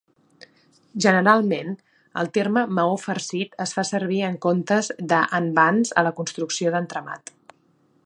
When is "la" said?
6.09-6.17